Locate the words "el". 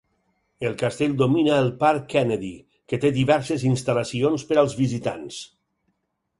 0.69-0.71, 1.65-1.69